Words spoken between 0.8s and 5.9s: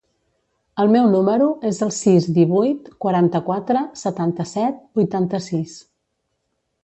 El meu número es el sis, divuit, quaranta-quatre, setanta-set, vuitanta-sis.